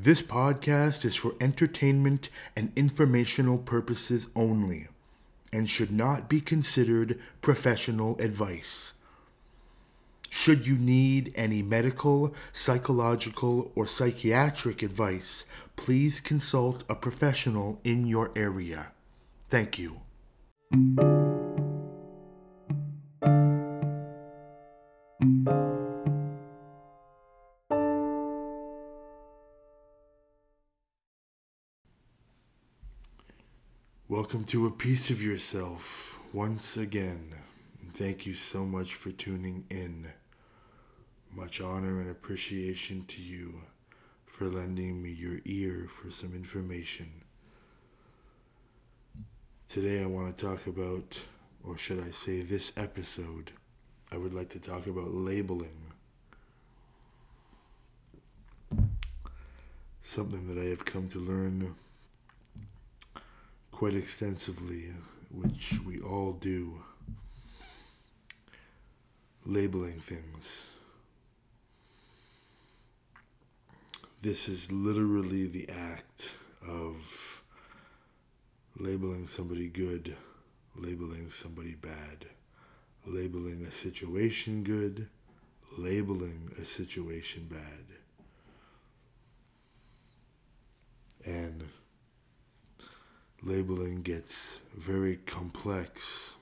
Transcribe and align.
This 0.00 0.22
podcast 0.22 1.04
is 1.04 1.16
for 1.16 1.34
entertainment 1.40 2.28
and 2.54 2.70
informational 2.76 3.58
purposes 3.58 4.28
only 4.36 4.86
and 5.52 5.68
should 5.68 5.90
not 5.90 6.28
be 6.28 6.40
considered 6.40 7.18
professional 7.42 8.16
advice. 8.20 8.92
Should 10.30 10.68
you 10.68 10.76
need 10.78 11.32
any 11.34 11.62
medical, 11.62 12.32
psychological, 12.52 13.72
or 13.74 13.88
psychiatric 13.88 14.84
advice, 14.84 15.44
please 15.74 16.20
consult 16.20 16.84
a 16.88 16.94
professional 16.94 17.80
in 17.82 18.06
your 18.06 18.30
area. 18.36 18.92
Thank 19.50 19.80
you. 19.80 20.00
Welcome 34.18 34.46
to 34.46 34.66
a 34.66 34.70
piece 34.72 35.10
of 35.10 35.22
yourself 35.22 36.18
once 36.32 36.76
again. 36.76 37.32
Thank 37.94 38.26
you 38.26 38.34
so 38.34 38.64
much 38.64 38.96
for 38.96 39.12
tuning 39.12 39.64
in. 39.70 40.08
Much 41.32 41.60
honor 41.60 42.00
and 42.00 42.10
appreciation 42.10 43.04
to 43.06 43.22
you 43.22 43.54
for 44.26 44.46
lending 44.46 45.00
me 45.00 45.10
your 45.12 45.38
ear 45.44 45.86
for 45.88 46.10
some 46.10 46.34
information. 46.34 47.06
Today 49.68 50.02
I 50.02 50.06
want 50.06 50.36
to 50.36 50.46
talk 50.46 50.66
about, 50.66 51.16
or 51.62 51.78
should 51.78 52.04
I 52.04 52.10
say 52.10 52.40
this 52.40 52.72
episode, 52.76 53.52
I 54.10 54.16
would 54.16 54.34
like 54.34 54.48
to 54.48 54.58
talk 54.58 54.88
about 54.88 55.14
labeling. 55.14 55.92
Something 60.02 60.52
that 60.52 60.60
I 60.60 60.70
have 60.70 60.84
come 60.84 61.08
to 61.10 61.20
learn 61.20 61.72
quite 63.78 63.94
extensively, 63.94 64.86
which 65.30 65.78
we 65.86 66.00
all 66.00 66.32
do. 66.32 66.82
Labeling 69.46 70.00
things. 70.00 70.66
This 74.20 74.48
is 74.48 74.72
literally 74.72 75.46
the 75.46 75.68
act 75.68 76.32
of 76.66 77.40
labeling 78.80 79.28
somebody 79.28 79.68
good, 79.68 80.12
labeling 80.74 81.30
somebody 81.30 81.76
bad, 81.76 82.26
labeling 83.06 83.64
a 83.64 83.70
situation 83.70 84.64
good, 84.64 85.06
labeling 85.76 86.50
a 86.60 86.64
situation 86.64 87.46
bad. 87.48 87.84
And 91.24 91.62
labeling 93.42 94.02
gets 94.02 94.60
very 94.76 95.16
complex 95.26 96.32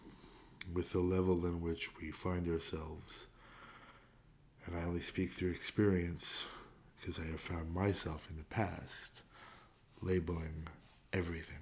with 0.73 0.91
the 0.93 0.99
level 0.99 1.47
in 1.47 1.61
which 1.61 1.91
we 2.01 2.11
find 2.11 2.49
ourselves. 2.49 3.27
And 4.65 4.77
I 4.77 4.83
only 4.85 5.01
speak 5.01 5.31
through 5.31 5.51
experience 5.51 6.45
because 7.01 7.19
I 7.19 7.27
have 7.31 7.41
found 7.41 7.73
myself 7.73 8.27
in 8.31 8.37
the 8.37 8.45
past 8.45 9.23
labeling 10.03 10.67
everything. 11.13 11.59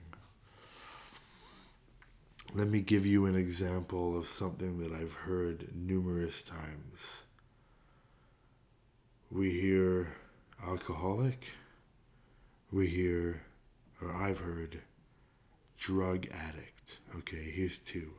Let 2.54 2.68
me 2.68 2.80
give 2.80 3.04
you 3.04 3.26
an 3.26 3.36
example 3.36 4.16
of 4.16 4.28
something 4.28 4.78
that 4.78 4.92
I've 4.92 5.12
heard 5.12 5.68
numerous 5.74 6.44
times. 6.44 7.22
We 9.30 9.50
hear 9.50 10.14
alcoholic, 10.64 11.48
we 12.70 12.86
hear, 12.86 13.42
or 14.00 14.14
I've 14.14 14.38
heard, 14.38 14.80
drug 15.86 16.26
addict. 16.48 16.98
Okay, 17.18 17.52
here's 17.54 17.78
two. 17.80 18.10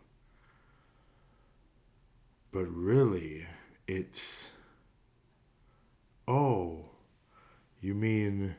But 2.52 2.68
really, 2.68 3.44
it's, 3.88 4.48
oh, 6.28 6.86
you 7.82 7.96
mean 7.96 8.54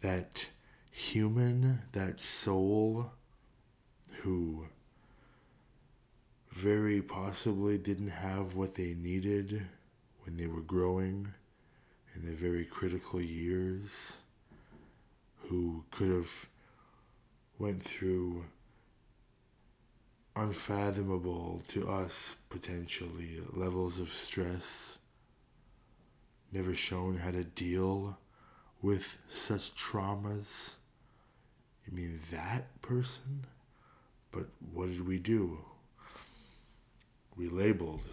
that 0.00 0.46
human, 0.90 1.82
that 1.92 2.18
soul 2.18 3.10
who 4.22 4.64
very 6.50 7.02
possibly 7.02 7.76
didn't 7.76 8.08
have 8.08 8.54
what 8.54 8.74
they 8.74 8.94
needed 8.94 9.60
when 10.24 10.38
they 10.38 10.46
were 10.46 10.62
growing 10.62 11.28
in 12.14 12.24
their 12.24 12.36
very 12.36 12.64
critical 12.64 13.20
years, 13.20 14.14
who 15.42 15.84
could 15.90 16.08
have 16.08 16.30
went 17.62 17.80
through 17.80 18.44
unfathomable 20.34 21.62
to 21.68 21.88
us 21.88 22.34
potentially 22.50 23.40
levels 23.52 24.00
of 24.00 24.12
stress 24.12 24.98
never 26.50 26.74
shown 26.74 27.16
how 27.16 27.30
to 27.30 27.44
deal 27.44 28.18
with 28.82 29.06
such 29.30 29.76
traumas. 29.76 30.70
You 31.86 31.96
mean 31.96 32.18
that 32.32 32.82
person? 32.82 33.46
But 34.32 34.46
what 34.72 34.88
did 34.88 35.06
we 35.06 35.20
do? 35.20 35.56
We 37.36 37.46
labeled. 37.46 38.08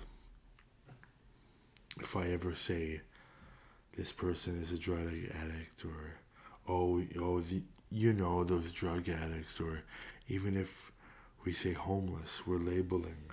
If 1.99 2.16
I 2.16 2.27
ever 2.27 2.53
say 2.53 3.01
this 3.97 4.11
person 4.11 4.61
is 4.61 4.71
a 4.71 4.77
drug 4.77 5.07
addict 5.07 5.83
or 5.85 6.13
oh 6.67 7.03
oh 7.19 7.41
the, 7.41 7.63
you 7.91 8.13
know 8.13 8.44
those 8.44 8.72
drug 8.72 9.09
addicts 9.09 9.59
or 9.59 9.81
even 10.27 10.55
if 10.57 10.91
we 11.45 11.53
say 11.53 11.73
homeless, 11.73 12.45
we're 12.47 12.57
labeling 12.57 13.29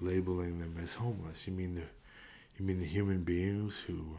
labeling 0.00 0.58
them 0.58 0.76
as 0.82 0.94
homeless. 0.94 1.46
You 1.46 1.52
mean 1.52 1.74
the 1.74 1.84
you 2.58 2.64
mean 2.64 2.80
the 2.80 2.86
human 2.86 3.22
beings 3.22 3.78
who 3.78 4.16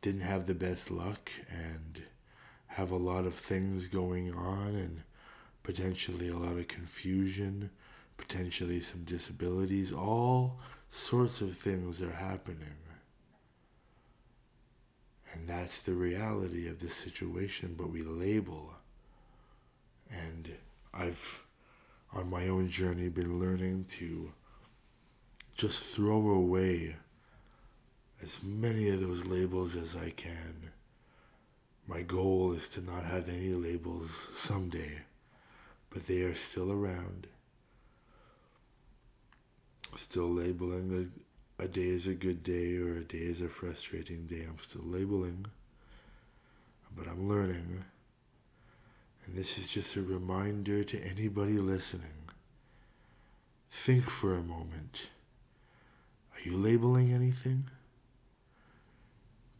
didn't 0.00 0.20
have 0.22 0.46
the 0.46 0.54
best 0.54 0.90
luck 0.90 1.30
and 1.50 2.02
have 2.66 2.90
a 2.90 2.96
lot 2.96 3.26
of 3.26 3.34
things 3.34 3.88
going 3.88 4.32
on 4.32 4.74
and 4.74 5.02
potentially 5.62 6.28
a 6.28 6.36
lot 6.36 6.56
of 6.56 6.68
confusion, 6.68 7.70
potentially 8.16 8.80
some 8.80 9.04
disabilities, 9.04 9.92
all 9.92 10.60
sorts 10.90 11.40
of 11.40 11.56
things 11.56 12.00
are 12.00 12.12
happening. 12.12 12.76
And 15.36 15.48
that's 15.48 15.82
the 15.82 15.92
reality 15.92 16.66
of 16.68 16.80
the 16.80 16.88
situation, 16.88 17.74
but 17.76 17.90
we 17.90 18.02
label. 18.02 18.72
And 20.10 20.50
I've, 20.94 21.42
on 22.14 22.30
my 22.30 22.48
own 22.48 22.70
journey, 22.70 23.10
been 23.10 23.38
learning 23.38 23.84
to 23.98 24.32
just 25.54 25.94
throw 25.94 26.30
away 26.30 26.96
as 28.22 28.42
many 28.42 28.88
of 28.88 29.00
those 29.00 29.26
labels 29.26 29.76
as 29.76 29.94
I 29.94 30.10
can. 30.10 30.70
My 31.86 32.00
goal 32.00 32.54
is 32.54 32.68
to 32.70 32.80
not 32.80 33.04
have 33.04 33.28
any 33.28 33.50
labels 33.50 34.28
someday, 34.32 34.92
but 35.90 36.06
they 36.06 36.22
are 36.22 36.34
still 36.34 36.72
around. 36.72 37.26
Still 39.96 40.30
labeling 40.30 41.12
a, 41.58 41.68
day 41.68 41.88
is 41.88 42.06
a 42.06 42.14
good 42.14 42.42
day 42.42 42.76
or 42.76 42.98
a 42.98 43.04
day 43.04 43.18
is 43.18 43.40
a 43.40 43.48
frustrating 43.48 44.26
day. 44.26 44.44
I'm 44.48 44.58
still 44.62 44.84
labeling, 44.84 45.46
but 46.96 47.08
I'm 47.08 47.28
learning. 47.28 47.84
And 49.24 49.36
this 49.36 49.58
is 49.58 49.68
just 49.68 49.96
a 49.96 50.02
reminder 50.02 50.84
to 50.84 51.00
anybody 51.00 51.58
listening. 51.58 52.10
Think 53.70 54.08
for 54.08 54.34
a 54.34 54.42
moment 54.42 55.08
are 56.34 56.48
you 56.48 56.56
labeling 56.56 57.12
anything? 57.12 57.64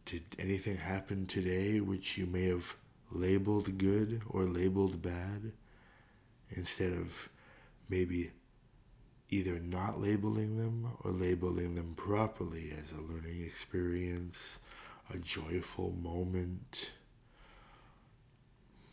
Did 0.05 0.23
anything 0.39 0.77
happen 0.77 1.25
today 1.25 1.79
which 1.79 2.17
you 2.17 2.27
may 2.27 2.45
have 2.45 2.75
labeled 3.11 3.77
good 3.77 4.21
or 4.29 4.45
labeled 4.45 5.01
bad 5.01 5.51
instead 6.51 6.93
of 6.93 7.29
maybe 7.89 8.31
either 9.29 9.59
not 9.59 10.01
labeling 10.01 10.57
them 10.57 10.87
or 11.03 11.11
labeling 11.11 11.75
them 11.75 11.93
properly 11.95 12.71
as 12.71 12.91
a 12.91 13.01
learning 13.01 13.43
experience, 13.43 14.59
a 15.13 15.17
joyful 15.17 15.91
moment? 16.01 16.91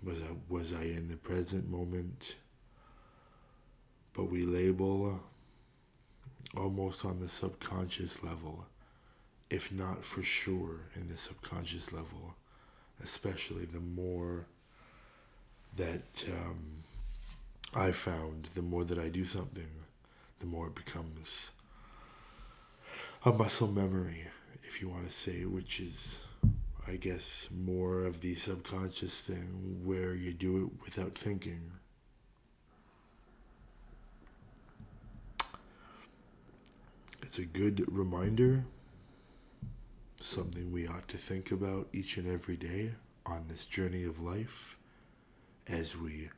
Was 0.03 0.23
I, 0.23 0.37
was 0.49 0.73
I 0.73 0.83
in 0.83 1.09
the 1.09 1.17
present 1.17 1.69
moment? 1.71 2.37
But 4.13 4.25
we 4.31 4.45
label 4.45 5.21
almost 6.57 7.05
on 7.05 7.19
the 7.21 7.29
subconscious 7.29 8.23
level, 8.23 8.65
if 9.51 9.73
not 9.73 10.05
for 10.05 10.23
sure 10.23 10.81
in 10.95 11.09
the 11.09 11.17
subconscious 11.17 11.93
level, 11.93 12.35
especially 13.03 13.65
the 13.65 13.81
more 13.81 14.47
that 15.77 16.25
um, 16.31 16.65
I 17.75 17.91
found, 17.91 18.49
the 18.55 18.63
more 18.63 18.85
that 18.85 18.99
I 18.99 19.09
do 19.09 19.25
something, 19.25 19.69
the 20.41 20.47
more 20.47 20.69
it 20.69 20.75
becomes 20.75 21.51
a 23.25 23.33
muscle 23.33 23.69
memory, 23.69 24.27
if 24.65 24.81
you 24.81 24.89
want 24.89 25.07
to 25.07 25.13
say, 25.13 25.45
which 25.45 25.81
is 25.81 26.19
I 26.87 26.97
guess, 26.97 27.49
more 27.51 28.05
of 28.05 28.21
the 28.21 28.35
subconscious 28.35 29.19
thing 29.19 29.81
where 29.85 30.15
you 30.15 30.35
do 30.35 30.65
it 30.65 30.85
without 30.85 31.15
thinking. 31.15 31.73
It's 37.23 37.39
a 37.39 37.47
good 37.47 37.91
reminder, 37.91 38.65
something 40.19 40.73
we 40.73 40.87
ought 40.87 41.09
to 41.09 41.17
think 41.17 41.53
about 41.53 41.89
each 41.95 42.19
and 42.19 42.29
every 42.31 42.57
day 42.59 42.93
on 43.25 43.47
this 43.49 43.65
journey 43.65 44.05
of 44.05 44.21
life 44.21 44.77
as 45.67 45.97
we 45.97 46.29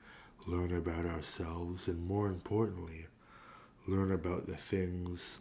learn 0.47 0.77
about 0.77 1.07
ourselves 1.07 1.89
and, 1.89 2.07
more 2.07 2.29
importantly, 2.29 3.07
learn 3.87 4.13
about 4.13 4.47
the 4.47 4.57
things 4.57 5.39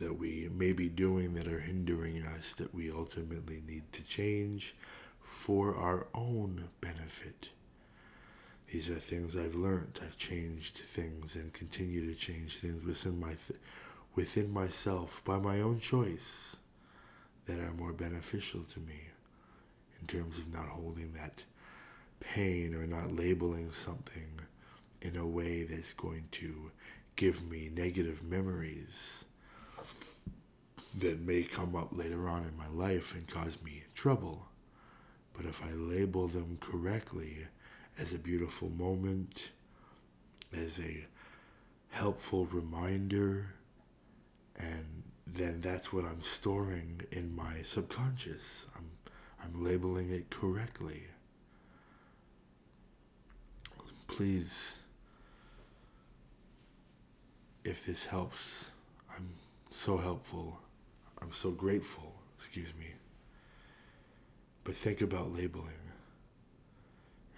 that 0.00 0.18
we 0.18 0.48
may 0.52 0.72
be 0.72 0.88
doing 0.88 1.34
that 1.34 1.46
are 1.46 1.60
hindering 1.60 2.22
us 2.26 2.54
that 2.54 2.74
we 2.74 2.90
ultimately 2.90 3.62
need 3.66 3.82
to 3.92 4.02
change 4.04 4.74
for 5.22 5.76
our 5.76 6.06
own 6.14 6.68
benefit. 6.80 7.48
These 8.72 8.90
are 8.90 8.96
things 8.96 9.36
I've 9.36 9.54
learned. 9.54 10.00
I've 10.02 10.16
changed 10.16 10.78
things 10.78 11.36
and 11.36 11.52
continue 11.52 12.06
to 12.06 12.18
change 12.18 12.56
things 12.56 12.82
within 12.84 13.20
my 13.20 13.36
th- 13.46 13.60
within 14.14 14.50
myself 14.52 15.22
by 15.24 15.38
my 15.38 15.60
own 15.60 15.78
choice 15.80 16.56
that 17.46 17.58
are 17.60 17.72
more 17.72 17.92
beneficial 17.92 18.62
to 18.64 18.80
me 18.80 19.00
in 20.00 20.06
terms 20.06 20.38
of 20.38 20.52
not 20.52 20.68
holding 20.68 21.12
that 21.12 21.44
pain 22.20 22.74
or 22.74 22.86
not 22.86 23.14
labeling 23.14 23.72
something 23.72 24.40
in 25.02 25.16
a 25.16 25.26
way 25.26 25.64
that's 25.64 25.92
going 25.94 26.26
to 26.30 26.70
give 27.22 27.48
me 27.48 27.70
negative 27.76 28.24
memories 28.24 29.24
that 30.98 31.20
may 31.20 31.44
come 31.44 31.76
up 31.76 31.96
later 31.96 32.28
on 32.28 32.42
in 32.42 32.56
my 32.56 32.66
life 32.70 33.14
and 33.14 33.28
cause 33.28 33.56
me 33.62 33.80
trouble. 33.94 34.44
But 35.32 35.46
if 35.46 35.62
I 35.62 35.70
label 35.70 36.26
them 36.26 36.58
correctly 36.60 37.36
as 37.96 38.12
a 38.12 38.18
beautiful 38.18 38.70
moment, 38.70 39.50
as 40.52 40.80
a 40.80 41.06
helpful 41.90 42.46
reminder, 42.46 43.46
and 44.56 45.04
then 45.24 45.60
that's 45.60 45.92
what 45.92 46.04
I'm 46.04 46.22
storing 46.22 47.02
in 47.12 47.36
my 47.36 47.62
subconscious. 47.62 48.66
I'm 48.76 48.90
I'm 49.44 49.62
labeling 49.64 50.10
it 50.10 50.28
correctly. 50.28 51.04
Please 54.08 54.74
if 57.64 57.86
this 57.86 58.04
helps, 58.04 58.66
I'm 59.16 59.28
so 59.70 59.96
helpful. 59.96 60.58
I'm 61.20 61.32
so 61.32 61.50
grateful, 61.50 62.12
excuse 62.36 62.72
me. 62.78 62.86
But 64.64 64.74
think 64.74 65.00
about 65.00 65.34
labeling 65.34 65.72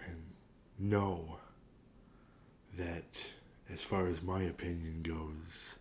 and 0.07 0.23
know 0.79 1.37
that 2.77 3.03
as 3.71 3.81
far 3.81 4.07
as 4.07 4.21
my 4.21 4.43
opinion 4.43 5.01
goes, 5.01 5.79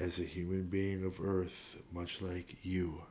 as 0.00 0.18
a 0.18 0.22
human 0.22 0.64
being 0.64 1.04
of 1.04 1.20
Earth, 1.20 1.76
much 1.92 2.22
like 2.22 2.56
you, 2.62 3.02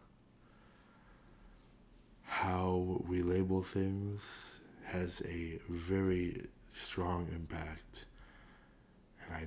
how 2.24 3.02
we 3.08 3.22
label 3.22 3.62
things 3.62 4.22
has 4.86 5.22
a 5.28 5.60
very 5.70 6.46
strong 6.70 7.28
impact. 7.36 8.06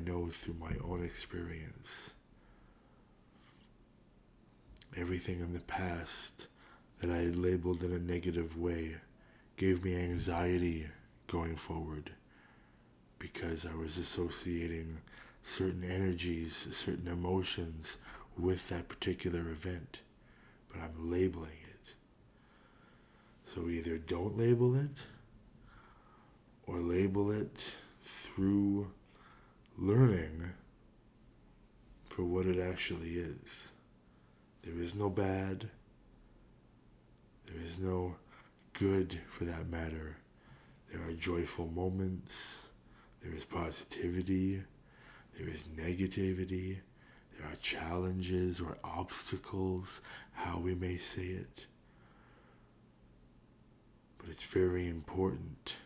Know 0.07 0.29
through 0.29 0.55
my 0.55 0.75
own 0.83 1.05
experience, 1.05 2.11
everything 4.97 5.41
in 5.41 5.53
the 5.53 5.61
past 5.61 6.47
that 7.01 7.11
I 7.11 7.19
had 7.19 7.37
labeled 7.37 7.83
in 7.85 7.93
a 7.93 7.99
negative 7.99 8.57
way 8.57 8.97
gave 9.57 9.85
me 9.85 9.97
anxiety 9.97 10.87
going 11.27 11.55
forward 11.55 12.11
because 13.19 13.67
I 13.67 13.75
was 13.75 13.99
associating 13.99 14.97
certain 15.43 15.85
energies, 15.85 16.67
certain 16.73 17.09
emotions 17.09 17.99
with 18.39 18.67
that 18.71 18.89
particular 18.89 19.51
event, 19.51 20.01
but 20.73 20.81
I'm 20.81 21.11
labeling 21.11 21.59
it. 21.69 21.95
So 23.55 23.69
either 23.69 23.99
don't 23.99 24.39
label 24.39 24.77
it 24.77 25.05
or 26.67 26.81
label 26.81 27.33
it 27.33 27.75
through 28.03 28.91
learning 29.81 30.45
for 32.11 32.23
what 32.23 32.45
it 32.45 32.61
actually 32.61 33.15
is. 33.15 33.71
There 34.63 34.79
is 34.79 34.95
no 34.95 35.09
bad, 35.09 35.67
there 37.47 37.63
is 37.65 37.79
no 37.79 38.15
good 38.75 39.19
for 39.31 39.45
that 39.45 39.71
matter. 39.71 40.19
There 40.93 41.03
are 41.09 41.15
joyful 41.15 41.67
moments, 41.69 42.61
there 43.23 43.33
is 43.33 43.45
positivity, 43.45 44.63
there 45.39 45.49
is 45.49 45.63
negativity, 45.75 46.77
there 47.39 47.49
are 47.49 47.57
challenges 47.63 48.61
or 48.61 48.77
obstacles, 48.85 50.03
how 50.33 50.59
we 50.59 50.75
may 50.75 50.99
say 50.99 51.23
it. 51.23 51.67
But 54.19 54.29
it's 54.29 54.45
very 54.45 54.91
important 54.91 55.77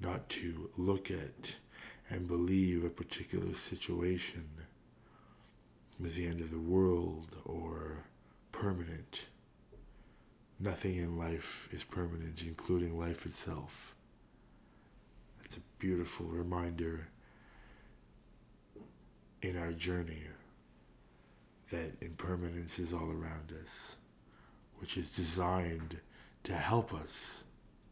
not 0.00 0.26
to 0.30 0.70
look 0.78 1.10
at 1.10 1.54
and 2.10 2.28
believe 2.28 2.84
a 2.84 2.90
particular 2.90 3.54
situation 3.54 4.48
is 6.04 6.14
the 6.14 6.26
end 6.26 6.40
of 6.40 6.50
the 6.50 6.58
world 6.58 7.34
or 7.44 8.04
permanent. 8.52 9.22
Nothing 10.60 10.96
in 10.96 11.18
life 11.18 11.68
is 11.72 11.82
permanent, 11.84 12.42
including 12.42 12.98
life 12.98 13.26
itself. 13.26 13.94
That's 15.40 15.56
a 15.56 15.60
beautiful 15.78 16.26
reminder 16.26 17.08
in 19.42 19.56
our 19.56 19.72
journey 19.72 20.22
that 21.70 21.92
impermanence 22.00 22.78
is 22.78 22.92
all 22.92 23.10
around 23.10 23.52
us, 23.64 23.96
which 24.78 24.96
is 24.96 25.14
designed 25.16 25.98
to 26.44 26.54
help 26.54 26.94
us 26.94 27.42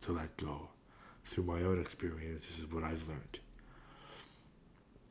to 0.02 0.12
let 0.12 0.37
go. 0.37 0.69
Through 1.26 1.44
my 1.44 1.62
own 1.62 1.81
experience, 1.81 2.46
this 2.46 2.58
is 2.58 2.70
what 2.70 2.84
I've 2.84 3.06
learned. 3.08 3.38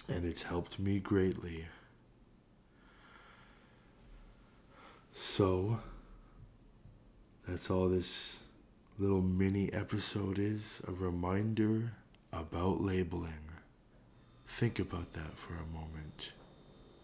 And 0.09 0.25
it's 0.25 0.43
helped 0.43 0.79
me 0.79 0.99
greatly. 0.99 1.65
So, 5.15 5.79
that's 7.47 7.69
all 7.69 7.89
this 7.89 8.37
little 8.99 9.21
mini 9.21 9.71
episode 9.73 10.39
is 10.39 10.81
a 10.87 10.91
reminder 10.91 11.91
about 12.31 12.81
labeling. 12.81 13.49
Think 14.59 14.79
about 14.79 15.11
that 15.13 15.37
for 15.37 15.53
a 15.55 15.65
moment. 15.73 16.33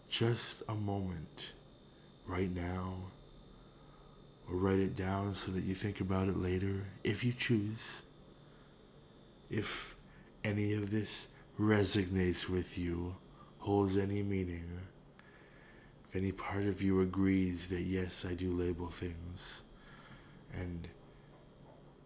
Just 0.08 0.62
a 0.68 0.74
moment. 0.74 1.46
Right 2.26 2.54
now. 2.54 2.94
Or 4.48 4.56
write 4.56 4.78
it 4.78 4.96
down 4.96 5.34
so 5.36 5.50
that 5.52 5.64
you 5.64 5.74
think 5.74 6.00
about 6.00 6.28
it 6.28 6.36
later, 6.36 6.84
if 7.02 7.24
you 7.24 7.32
choose. 7.32 8.02
If 9.50 9.96
any 10.44 10.74
of 10.74 10.90
this 10.90 11.28
resonates 11.60 12.48
with 12.48 12.78
you, 12.78 13.14
holds 13.58 13.96
any 13.96 14.22
meaning, 14.22 14.64
if 16.08 16.16
any 16.16 16.32
part 16.32 16.64
of 16.64 16.82
you 16.82 17.02
agrees 17.02 17.68
that 17.68 17.82
yes, 17.82 18.24
I 18.24 18.34
do 18.34 18.52
label 18.52 18.88
things, 18.88 19.62
and 20.54 20.88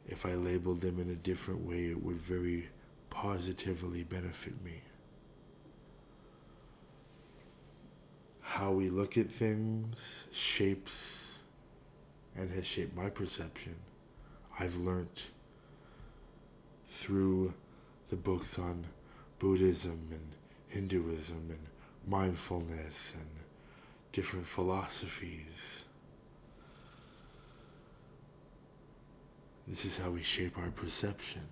if 0.08 0.26
I 0.26 0.34
labeled 0.34 0.80
them 0.80 0.98
in 0.98 1.10
a 1.10 1.14
different 1.14 1.66
way, 1.66 1.86
it 1.86 2.02
would 2.02 2.20
very 2.20 2.68
positively 3.10 4.02
benefit 4.02 4.62
me. 4.64 4.82
how 8.54 8.70
we 8.70 8.88
look 8.88 9.18
at 9.18 9.28
things 9.28 10.26
shapes 10.32 11.38
and 12.36 12.48
has 12.52 12.64
shaped 12.64 12.96
my 12.96 13.10
perception. 13.10 13.74
I've 14.60 14.76
learned 14.76 15.22
through 16.88 17.52
the 18.10 18.16
books 18.16 18.56
on 18.56 18.84
Buddhism 19.44 20.08
and 20.10 20.32
Hinduism 20.68 21.50
and 21.50 21.66
mindfulness 22.06 23.12
and 23.14 23.28
different 24.10 24.46
philosophies. 24.46 25.84
This 29.68 29.84
is 29.84 29.98
how 29.98 30.08
we 30.08 30.22
shape 30.22 30.56
our 30.56 30.70
perception, 30.70 31.42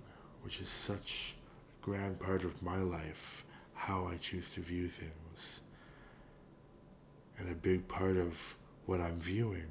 which 0.40 0.58
is 0.62 0.70
such 0.70 1.34
a 1.82 1.84
grand 1.84 2.18
part 2.18 2.44
of 2.44 2.62
my 2.62 2.78
life, 2.78 3.44
how 3.74 4.06
I 4.06 4.16
choose 4.16 4.48
to 4.52 4.62
view 4.62 4.88
things 4.88 5.60
and 7.38 7.50
a 7.50 7.54
big 7.54 7.86
part 7.88 8.16
of 8.16 8.56
what 8.86 9.02
I'm 9.02 9.20
viewing 9.20 9.68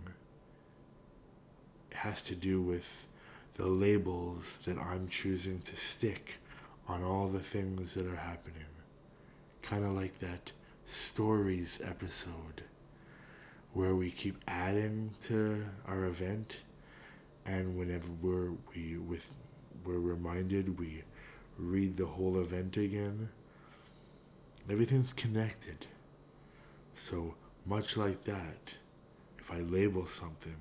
has 1.93 2.21
to 2.23 2.35
do 2.35 2.61
with 2.61 2.87
the 3.55 3.65
labels 3.65 4.59
that 4.65 4.77
I'm 4.77 5.07
choosing 5.07 5.59
to 5.61 5.75
stick 5.75 6.35
on 6.91 7.03
all 7.03 7.27
the 7.29 7.39
things 7.39 7.95
that 7.95 8.05
are 8.07 8.15
happening. 8.15 8.65
Kind 9.63 9.85
of 9.85 9.91
like 9.93 10.19
that 10.19 10.51
stories 10.85 11.81
episode 11.83 12.63
where 13.73 13.95
we 13.95 14.11
keep 14.11 14.37
adding 14.47 15.11
to 15.21 15.65
our 15.87 16.05
event 16.05 16.57
And 17.45 17.77
whenever 17.77 18.07
we're, 18.21 18.51
we 18.75 18.97
with 18.97 19.31
we're 19.85 19.99
reminded, 19.99 20.79
we 20.79 21.03
read 21.57 21.97
the 21.97 22.05
whole 22.05 22.39
event 22.39 22.77
again. 22.77 23.29
Everything's 24.69 25.13
connected. 25.13 25.85
So 26.95 27.35
much 27.65 27.97
like 27.97 28.23
that, 28.25 28.75
if 29.39 29.51
I 29.51 29.61
label 29.61 30.07
something 30.07 30.55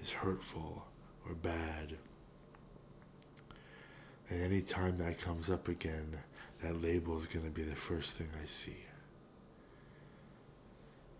as 0.00 0.10
hurtful 0.10 0.86
or 1.28 1.34
bad, 1.34 1.96
and 4.38 4.52
any 4.52 4.60
time 4.60 4.98
that 4.98 5.20
comes 5.20 5.50
up 5.50 5.66
again, 5.66 6.16
that 6.62 6.80
label 6.80 7.18
is 7.18 7.26
going 7.26 7.44
to 7.44 7.50
be 7.50 7.64
the 7.64 7.74
first 7.74 8.12
thing 8.12 8.28
I 8.40 8.46
see. 8.46 8.76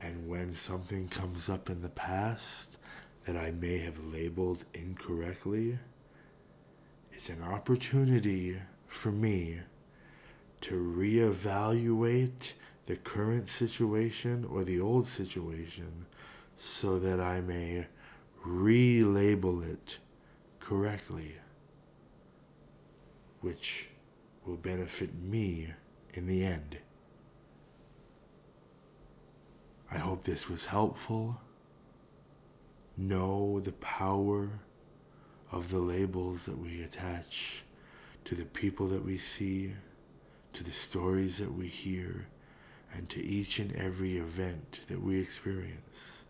And 0.00 0.28
when 0.28 0.54
something 0.54 1.08
comes 1.08 1.48
up 1.48 1.68
in 1.68 1.82
the 1.82 1.88
past 1.88 2.76
that 3.24 3.36
I 3.36 3.50
may 3.50 3.78
have 3.78 3.98
labeled 4.04 4.64
incorrectly, 4.72 5.78
it's 7.12 7.28
an 7.28 7.42
opportunity 7.42 8.56
for 8.86 9.10
me 9.10 9.58
to 10.60 10.74
reevaluate 10.74 12.52
the 12.86 12.96
current 12.96 13.48
situation 13.48 14.46
or 14.48 14.62
the 14.62 14.80
old 14.80 15.08
situation 15.08 16.06
so 16.56 17.00
that 17.00 17.20
I 17.20 17.40
may 17.40 17.84
relabel 18.46 19.68
it 19.68 19.98
correctly, 20.60 21.34
which 23.40 23.88
will 24.44 24.56
benefit 24.56 25.14
me 25.14 25.72
in 26.14 26.26
the 26.26 26.44
end. 26.44 26.78
I 29.90 29.98
hope 29.98 30.24
this 30.24 30.48
was 30.48 30.66
helpful. 30.66 31.40
Know 32.96 33.60
the 33.60 33.72
power 33.72 34.50
of 35.50 35.70
the 35.70 35.78
labels 35.78 36.44
that 36.44 36.58
we 36.58 36.82
attach 36.82 37.62
to 38.26 38.34
the 38.34 38.44
people 38.44 38.88
that 38.88 39.04
we 39.04 39.16
see, 39.16 39.72
to 40.52 40.64
the 40.64 40.72
stories 40.72 41.38
that 41.38 41.52
we 41.52 41.68
hear, 41.68 42.26
and 42.92 43.08
to 43.10 43.22
each 43.22 43.58
and 43.58 43.74
every 43.76 44.18
event 44.18 44.80
that 44.88 45.00
we 45.00 45.20
experience. 45.20 46.24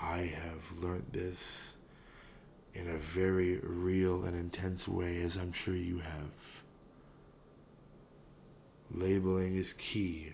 I 0.00 0.32
have 0.42 0.78
learned 0.78 1.06
this 1.12 1.72
in 2.74 2.88
a 2.88 2.98
very 2.98 3.58
real 3.62 4.24
and 4.24 4.36
intense 4.36 4.88
way, 4.88 5.20
as 5.22 5.36
I'm 5.36 5.52
sure 5.52 5.76
you 5.76 5.98
have. 5.98 6.30
Labeling 8.90 9.56
is 9.56 9.72
key. 9.74 10.32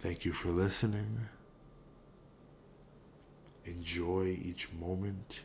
Thank 0.00 0.24
you 0.24 0.32
for 0.32 0.50
listening. 0.50 1.18
Enjoy 3.64 4.38
each 4.42 4.70
moment 4.72 5.40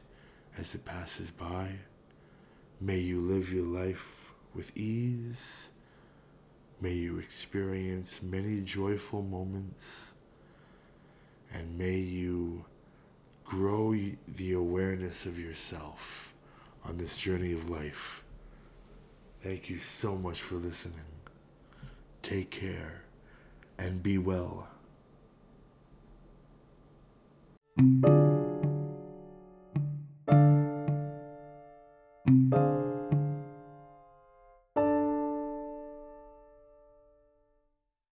as 0.57 0.75
it 0.75 0.85
passes 0.85 1.31
by. 1.31 1.69
May 2.79 2.99
you 2.99 3.21
live 3.21 3.51
your 3.51 3.65
life 3.65 4.05
with 4.53 4.75
ease. 4.77 5.69
May 6.81 6.93
you 6.93 7.19
experience 7.19 8.21
many 8.21 8.61
joyful 8.61 9.21
moments. 9.21 10.11
And 11.53 11.77
may 11.77 11.97
you 11.97 12.65
grow 13.43 13.95
the 14.35 14.53
awareness 14.53 15.25
of 15.25 15.39
yourself 15.39 16.33
on 16.85 16.97
this 16.97 17.17
journey 17.17 17.53
of 17.53 17.69
life. 17.69 18.23
Thank 19.41 19.69
you 19.69 19.77
so 19.77 20.15
much 20.15 20.41
for 20.41 20.55
listening. 20.55 20.99
Take 22.21 22.49
care 22.49 23.01
and 23.77 24.01
be 24.01 24.17
well. 24.17 24.67